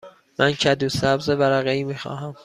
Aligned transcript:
من 0.39 0.51
کدو 0.53 0.89
سبز 0.89 1.29
ورقه 1.29 1.69
ای 1.69 1.83
می 1.83 1.95
خواهم. 1.97 2.35